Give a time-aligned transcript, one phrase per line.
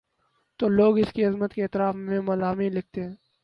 [0.59, 3.15] تو لوگ اس کی عظمت کے اعتراف میں مضامین لکھتے ہیں۔